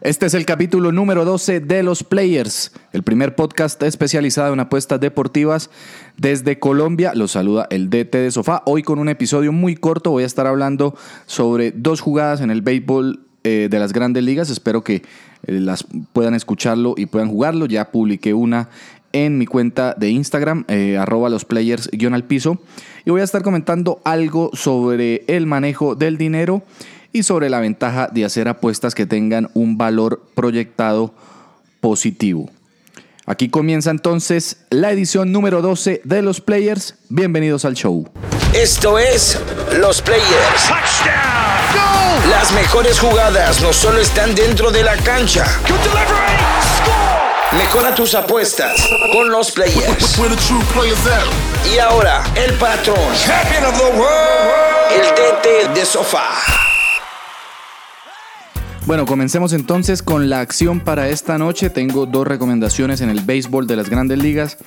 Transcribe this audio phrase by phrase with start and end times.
[0.00, 5.00] Este es el capítulo número 12 de Los Players, el primer podcast especializado en apuestas
[5.00, 5.70] deportivas
[6.16, 7.12] desde Colombia.
[7.14, 8.62] Los saluda el DT de Sofá.
[8.66, 10.96] Hoy con un episodio muy corto voy a estar hablando
[11.26, 14.50] sobre dos jugadas en el béisbol eh, de las grandes ligas.
[14.50, 15.02] Espero que eh,
[15.52, 17.66] las puedan escucharlo y puedan jugarlo.
[17.66, 18.70] Ya publiqué una
[19.12, 21.46] en mi cuenta de Instagram, eh, arroba los.
[21.50, 26.64] Y voy a estar comentando algo sobre el manejo del dinero
[27.14, 31.14] y sobre la ventaja de hacer apuestas que tengan un valor proyectado
[31.80, 32.50] positivo.
[33.24, 36.96] Aquí comienza entonces la edición número 12 de Los Players.
[37.08, 38.06] Bienvenidos al show.
[38.52, 39.40] Esto es
[39.78, 40.70] Los Players.
[42.28, 45.46] Las mejores jugadas no solo están dentro de la cancha.
[47.56, 50.18] Mejora tus apuestas con Los Players.
[51.72, 52.98] Y ahora, el patrón.
[54.90, 56.63] El DT de sofá.
[58.86, 61.70] Bueno, comencemos entonces con la acción para esta noche.
[61.70, 64.58] Tengo dos recomendaciones en el béisbol de las grandes ligas.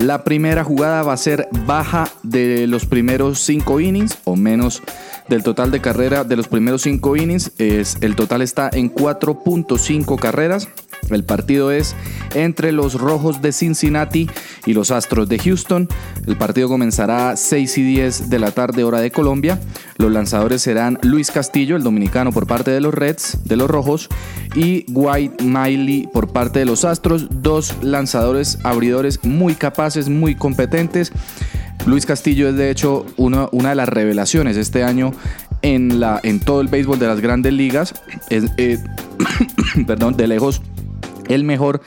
[0.00, 4.82] La primera jugada va a ser baja de los primeros cinco innings o menos
[5.28, 7.52] del total de carrera de los primeros cinco innings.
[7.58, 10.68] Es, el total está en 4.5 carreras.
[11.10, 11.94] El partido es
[12.34, 14.28] entre los Rojos de Cincinnati
[14.66, 15.88] y los Astros de Houston.
[16.26, 19.60] El partido comenzará a 6 y 10 de la tarde hora de Colombia.
[20.02, 24.08] Los lanzadores serán Luis Castillo, el dominicano por parte de los Reds, de los Rojos,
[24.56, 27.28] y White Miley por parte de los Astros.
[27.30, 31.12] Dos lanzadores abridores muy capaces, muy competentes.
[31.86, 35.12] Luis Castillo es de hecho una, de las revelaciones este año
[35.62, 37.94] en, la, en todo el béisbol de las grandes ligas.
[38.28, 38.78] Es, eh,
[39.86, 40.62] perdón, de lejos
[41.28, 41.80] el mejor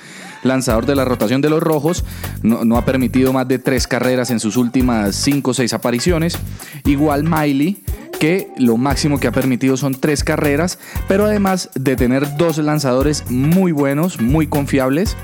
[0.46, 2.06] lanzador de la rotación de los rojos.
[2.44, 6.38] No, ha permitido más de tres carreras en sus últimas cinco o seis apariciones.
[6.86, 7.84] Igual Miley,
[8.20, 13.30] que lo máximo que ha permitido son tres carreras, pero además de tener dos lanzadores
[13.30, 15.16] muy buenos, muy confiables,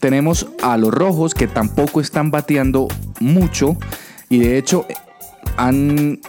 [0.00, 2.88] tenemos a los rojos que tampoco están bateando
[3.20, 3.76] mucho
[4.28, 4.86] y de hecho
[5.56, 6.20] han,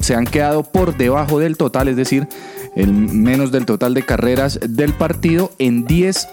[0.00, 2.28] se han quedado por debajo del total, es decir,
[2.76, 6.28] el menos del total de carreras del partido en 10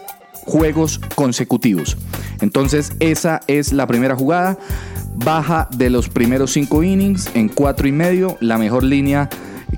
[0.46, 1.98] juegos consecutivos.
[2.42, 4.58] Entonces esa es la primera jugada.
[5.16, 9.30] Baja de los primeros cinco innings en cuatro y medio, la mejor línea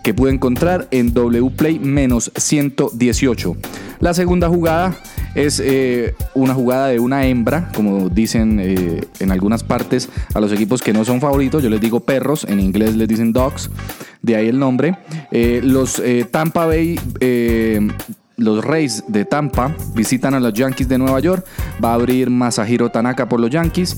[0.03, 3.55] que pude encontrar en W Play menos 118.
[3.99, 4.95] La segunda jugada
[5.35, 10.51] es eh, una jugada de una hembra, como dicen eh, en algunas partes a los
[10.51, 13.69] equipos que no son favoritos, yo les digo perros, en inglés les dicen dogs,
[14.21, 14.97] de ahí el nombre.
[15.31, 16.99] Eh, los Tampa Bay
[18.37, 21.45] los Rays de Tampa visitan a los Yankees de Nueva York.
[21.83, 23.97] Va a abrir Masahiro Tanaka por los Yankees.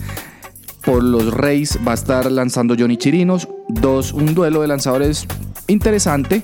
[0.87, 3.49] Por los Rays va a estar lanzando Johnny Chirinos.
[3.67, 5.27] Dos, un duelo de lanzadores
[5.67, 6.43] interesante.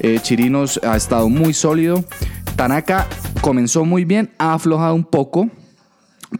[0.00, 2.04] Eh, Chirinos ha estado muy sólido.
[2.56, 3.06] Tanaka
[3.40, 5.48] comenzó muy bien, ha aflojado un poco.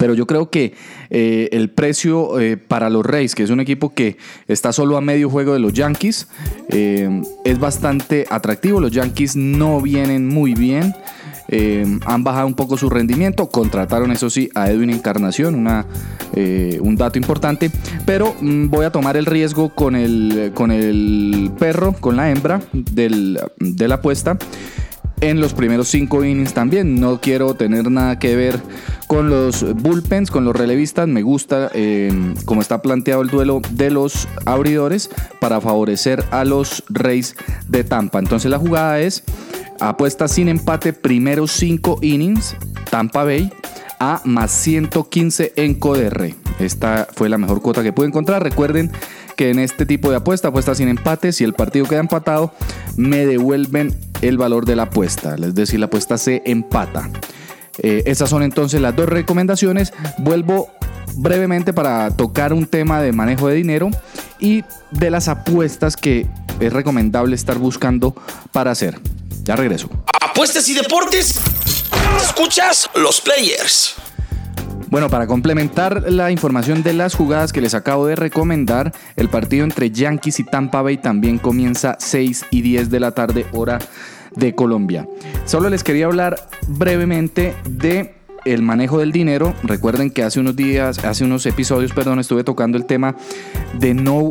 [0.01, 0.75] Pero yo creo que
[1.11, 4.17] eh, el precio eh, para los Rays, que es un equipo que
[4.49, 6.27] está solo a medio juego de los Yankees,
[6.69, 8.81] es bastante atractivo.
[8.81, 10.93] Los Yankees no vienen muy bien.
[12.07, 13.49] Han bajado un poco su rendimiento.
[13.49, 15.87] Contrataron, eso sí, a Edwin Encarnación, una,
[16.81, 17.71] un dato importante.
[18.07, 22.61] Pero mm, voy a tomar el riesgo con el, con el perro, con la hembra
[22.73, 24.39] del, de la apuesta
[25.21, 27.01] en los primeros cinco innings también.
[27.01, 28.61] No quiero tener nada que ver
[29.07, 31.09] con los bullpens, con los relevistas.
[31.09, 32.13] Me gusta eh,
[32.45, 35.11] como está planteado el duelo de los abridores
[35.41, 37.37] para favorecer a los Reyes
[37.69, 38.19] de Tampa.
[38.19, 39.25] Entonces la jugada es
[39.89, 42.57] apuesta sin empate primeros cinco innings,
[42.91, 43.53] Tampa Bay
[43.99, 46.35] a más 115 en CODR.
[46.59, 48.43] Esta fue la mejor cuota que pude encontrar.
[48.43, 48.91] Recuerden
[49.37, 52.53] que en este tipo de apuesta, apuesta sin empate, si el partido queda empatado,
[52.97, 55.35] me devuelven el valor de la apuesta.
[55.35, 57.11] Es decir, la apuesta se empata.
[57.79, 59.93] Eh, esas son entonces las dos recomendaciones.
[60.19, 60.69] Vuelvo
[61.17, 63.91] brevemente para tocar un tema de manejo de dinero
[64.39, 66.27] y de las apuestas que
[66.61, 68.15] es recomendable estar buscando
[68.53, 69.01] para hacer.
[69.45, 69.89] Ya regreso.
[70.21, 71.41] Apuestas y deportes.
[72.21, 73.95] Escuchas los players.
[74.89, 79.65] Bueno, para complementar la información de las jugadas que les acabo de recomendar, el partido
[79.65, 83.79] entre Yankees y Tampa Bay también comienza 6 y 10 de la tarde hora
[84.35, 85.07] de Colombia.
[85.45, 88.15] Solo les quería hablar brevemente de
[88.45, 89.55] el manejo del dinero.
[89.63, 93.17] Recuerden que hace unos días, hace unos episodios, perdón, estuve tocando el tema
[93.75, 94.31] de no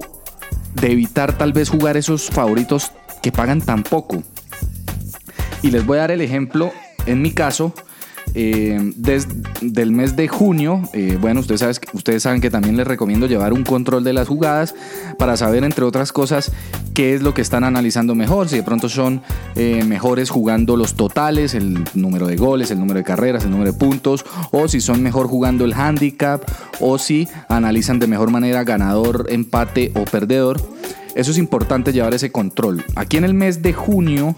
[0.75, 2.91] de evitar tal vez jugar esos favoritos
[3.21, 4.23] que pagan tan poco.
[5.63, 6.71] Y les voy a dar el ejemplo
[7.07, 7.73] en mi caso
[8.35, 13.27] eh, desde el mes de junio, eh, bueno, ustedes, ustedes saben que también les recomiendo
[13.27, 14.73] llevar un control de las jugadas
[15.19, 16.51] para saber, entre otras cosas,
[16.95, 19.21] qué es lo que están analizando mejor, si de pronto son
[19.55, 23.71] eh, mejores jugando los totales, el número de goles, el número de carreras, el número
[23.71, 26.43] de puntos, o si son mejor jugando el handicap,
[26.79, 30.59] o si analizan de mejor manera ganador, empate o perdedor.
[31.15, 32.83] Eso es importante llevar ese control.
[32.95, 34.35] Aquí en el mes de junio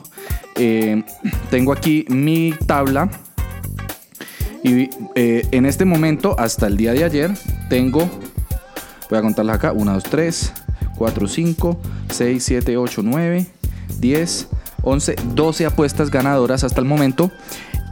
[1.50, 3.10] tengo aquí mi tabla
[4.66, 7.32] y eh, en este momento, hasta el día de ayer,
[7.70, 8.10] tengo,
[9.12, 10.54] voy a contarlas acá, 1, 2, 3,
[10.98, 11.80] 4, 5,
[12.10, 13.46] 6, 7, 8, 9,
[14.00, 14.48] 10,
[14.82, 17.30] 11, 12 apuestas ganadoras hasta el momento.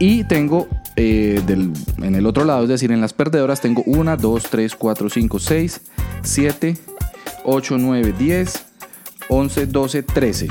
[0.00, 0.66] Y tengo
[0.96, 5.10] eh, en el otro lado, es decir, en las perdedoras, tengo 1, 2, 3, 4,
[5.10, 5.80] 5, 6,
[6.24, 6.76] 7,
[7.44, 8.64] 8, 9, 10,
[9.28, 10.48] 11, 12, 13.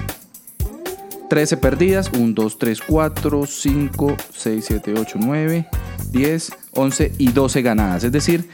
[1.29, 5.67] 13 perdidas, 1, 2, 3, 4, 5, 6, 7, 8, 9,
[6.11, 8.03] 10, 11 y 12 ganadas.
[8.03, 8.47] Es decir,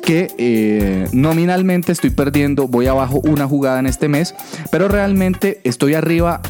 [0.00, 4.34] que eh, nominalmente estoy perdiendo, voy abajo una jugada en este mes,
[4.70, 6.40] pero realmente estoy arriba.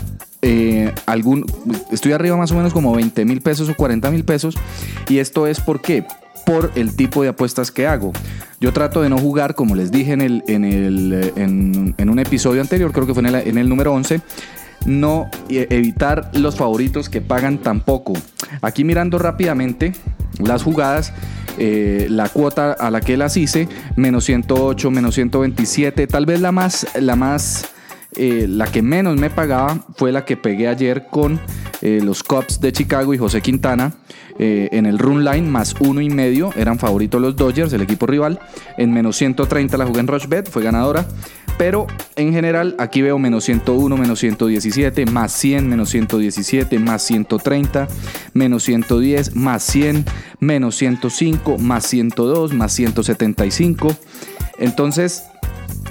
[0.43, 1.45] Eh, algún,
[1.93, 4.57] estoy arriba más o menos como 20 mil pesos o 40 mil pesos
[5.07, 6.07] y esto es porque
[6.51, 8.13] por el tipo de apuestas que hago.
[8.61, 11.33] Yo trato de no jugar, como les dije en, el, en, el,
[11.97, 14.21] en, un episodio anterior, creo que fue en el, número 11,
[14.85, 18.15] no evitar los favoritos que pagan tan poco.
[18.63, 19.93] Aquí mirando rápidamente,
[20.41, 21.13] las jugadas.
[21.59, 26.53] Eh, la cuota a la que las hice, menos 108, menos 127, tal vez la
[26.53, 27.69] más, la más,
[28.17, 31.39] eh, la que menos me pagaba fue la que pegué ayer con
[31.83, 33.95] eh, los Cubs de Chicago y José Quintana.
[34.39, 38.39] en el run line más uno y medio eran favoritos los Dodgers, el equipo rival.
[38.79, 41.07] En menos 130 la jugué en Rushbet, fue ganadora.
[41.61, 41.87] Pero
[42.17, 47.87] en general aquí veo menos 101, menos 117, más 100, menos 117, más 130,
[48.33, 50.07] menos 110, más 100,
[50.39, 53.95] menos 105, más 102, más 175.
[54.59, 55.25] Entonces,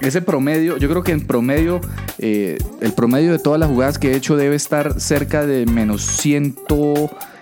[0.01, 1.81] ese promedio, yo creo que en promedio,
[2.19, 6.01] eh, el promedio de todas las jugadas que he hecho debe estar cerca de menos
[6.01, 6.56] 100,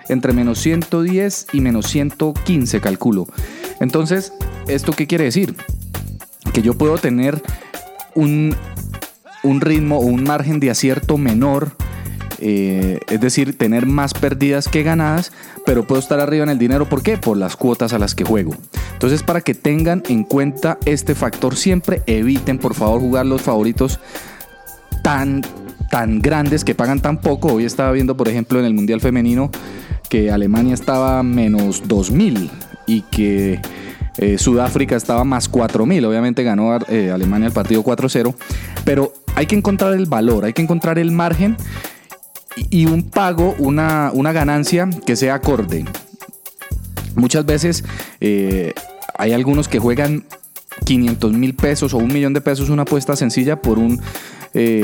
[0.09, 3.27] entre menos 110 y menos 115, calculo.
[3.79, 4.33] Entonces,
[4.67, 5.55] ¿esto qué quiere decir?
[6.53, 7.41] Que yo puedo tener
[8.15, 8.55] un,
[9.43, 11.71] ritmo o un margen de acierto menor.
[12.39, 15.31] Eh, es decir, tener más perdidas que ganadas,
[15.65, 16.87] pero puedo estar arriba en el dinero.
[16.87, 17.17] ¿Por qué?
[17.17, 18.55] Por las cuotas a las que juego.
[18.97, 23.99] Entonces, para que tengan en cuenta este factor siempre, eviten por favor jugar los favoritos
[25.03, 25.43] tan,
[25.91, 27.53] tan grandes que pagan tan poco.
[27.53, 29.51] Hoy estaba viendo, por ejemplo, en el Mundial Femenino
[30.09, 32.49] que Alemania estaba menos 2000
[32.87, 33.61] y que
[34.17, 38.33] eh, Sudáfrica estaba más 4.000, obviamente ganó eh, Alemania el partido 4-0,
[38.83, 41.55] pero hay que encontrar el valor, hay que encontrar el margen
[42.71, 45.85] y un pago, una, una ganancia que sea acorde.
[47.15, 47.83] Muchas veces
[48.21, 48.73] eh,
[49.17, 50.25] hay algunos que juegan
[50.85, 54.01] 500 mil pesos o un millón de pesos una apuesta sencilla por un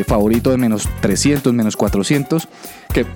[0.05, 2.47] favorito de menos 300, menos 400,
[2.93, 3.07] que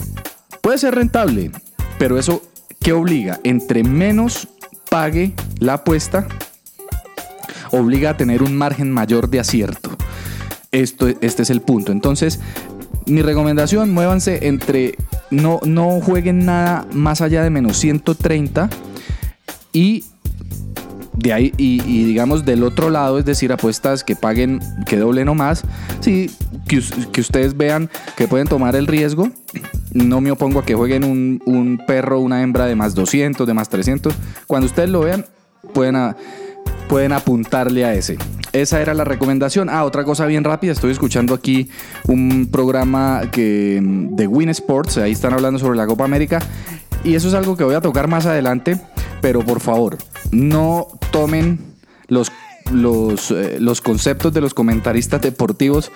[0.62, 1.52] puede ser rentable,
[2.00, 2.42] pero eso,
[2.82, 3.40] ¿qué obliga?
[3.44, 4.48] Entre menos
[4.90, 6.28] pague la apuesta
[7.72, 9.92] obliga a tener un margen mayor de acierto.
[10.72, 11.92] Esto, este es el punto.
[11.92, 12.40] Entonces,
[13.06, 14.96] mi recomendación, muévanse entre,
[15.32, 18.70] no, no jueguen nada más allá de menos 130
[19.74, 20.06] y
[21.18, 25.36] de ahí, y, digamos del otro lado, es decir, apuestas que paguen, que doblen o
[25.36, 25.64] más,
[26.00, 26.30] sí,
[26.68, 26.78] que,
[27.20, 29.32] ustedes vean que pueden tomar el riesgo
[29.94, 33.54] no me opongo a que jueguen un, un perro, una hembra de más 200, de
[33.54, 34.14] más 300.
[34.46, 35.26] Cuando ustedes lo vean,
[35.74, 36.16] pueden,
[36.88, 38.18] pueden apuntarle a ese.
[38.54, 39.70] Esa era la recomendación.
[39.70, 41.70] Ah, otra cosa bien rápida, estoy escuchando aquí
[42.08, 46.40] un programa que, de Win Sports, ahí están hablando sobre la Copa América.
[47.04, 48.80] Y eso es algo que voy a tocar más adelante,
[49.28, 49.98] pero por favor,
[50.32, 51.60] no tomen
[52.08, 52.32] los,
[52.72, 55.92] los, eh, los conceptos de los comentaristas deportivos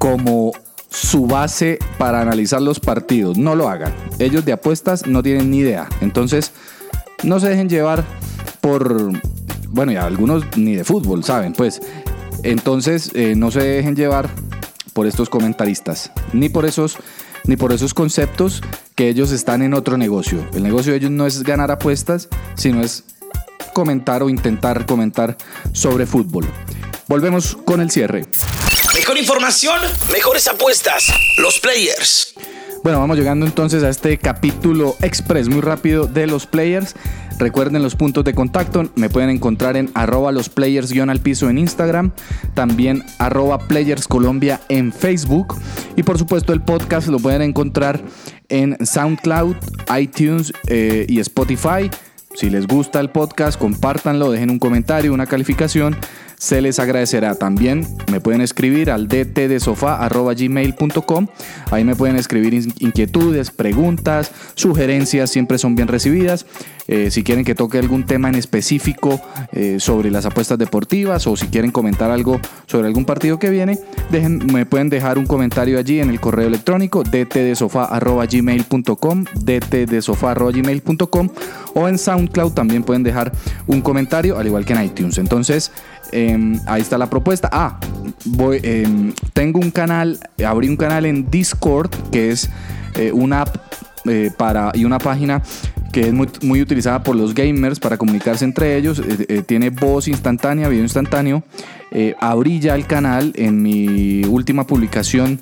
[0.00, 0.50] como
[0.90, 3.38] su base para analizar los partidos.
[3.38, 3.94] No lo hagan.
[4.18, 5.88] Ellos de apuestas no tienen ni idea.
[6.00, 6.50] Entonces,
[7.22, 8.04] no se dejen llevar
[8.60, 9.12] por,
[9.68, 11.52] bueno, y algunos ni de fútbol, ¿saben?
[11.52, 11.80] Pues,
[12.42, 14.30] entonces, eh, no se dejen llevar
[14.94, 16.98] por estos comentaristas, ni por esos,
[17.44, 18.62] ni por esos conceptos
[18.96, 20.48] que ellos están en otro negocio.
[20.54, 23.04] El negocio de ellos no es ganar apuestas, sino es
[23.74, 25.36] comentar o intentar comentar
[25.72, 26.46] sobre fútbol.
[27.06, 28.24] Volvemos con el cierre.
[28.94, 29.78] Mejor información,
[30.10, 31.04] mejores apuestas.
[31.38, 32.34] Los players.
[32.86, 36.94] Bueno, vamos llegando entonces a este capítulo express muy rápido de los players.
[37.36, 41.58] Recuerden los puntos de contacto, me pueden encontrar en arroba los players al piso en
[41.58, 42.12] Instagram,
[42.54, 45.56] también arroba players Colombia en Facebook
[45.96, 48.00] y por supuesto el podcast lo pueden encontrar
[48.48, 49.56] en SoundCloud,
[49.98, 51.90] iTunes eh, y Spotify.
[52.36, 55.96] Si les gusta el podcast, compártanlo, dejen un comentario, una calificación
[56.38, 57.34] se les agradecerá.
[57.34, 61.26] También me pueden escribir al dtdesofá.gmail.com.
[61.70, 66.46] Ahí me pueden escribir inquietudes, preguntas, sugerencias, siempre son bien recibidas.
[66.88, 69.20] Eh, si quieren que toque algún tema en específico
[69.52, 73.80] eh, sobre las apuestas deportivas o si quieren comentar algo sobre algún partido que viene,
[74.10, 81.28] me pueden dejar un comentario allí en el correo electrónico dtdesofá.gmail.com dtdesofá.gmail.com
[81.74, 83.32] o en SoundCloud también pueden dejar
[83.66, 85.18] un comentario, al igual que en iTunes.
[85.18, 85.72] Entonces,
[86.12, 87.48] em, ahí está la propuesta.
[87.52, 87.78] Ah,
[88.24, 92.50] voy, em, tengo un canal, abrí un canal en Discord, que es
[92.94, 93.56] eh, una app
[94.36, 95.42] para, y una página
[95.96, 98.98] que es muy, utilizada por los gamers para comunicarse entre ellos.
[98.98, 101.42] Eh, eh, tiene voz instantánea, video instantáneo.
[101.90, 105.40] Eh, abrí ya el canal en mi última publicación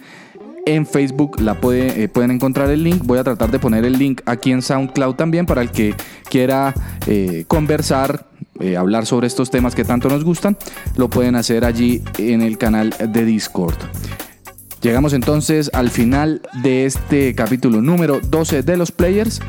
[0.65, 3.03] en Facebook la puede, pueden encontrar el link.
[3.05, 5.93] Voy a tratar de poner el link aquí en SoundCloud también para el que
[6.31, 6.73] quiera
[7.49, 8.25] conversar,
[8.77, 10.57] hablar sobre estos temas que tanto nos gustan.
[10.97, 13.77] Lo pueden hacer allí en el canal de Discord.
[14.81, 19.41] Llegamos entonces al final de este capítulo número 12 de los players.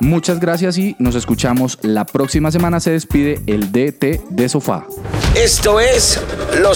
[0.00, 2.80] Muchas gracias y nos escuchamos la próxima semana.
[2.80, 4.84] Se despide el DT de Sofá.
[5.34, 6.20] Esto es
[6.60, 6.72] Los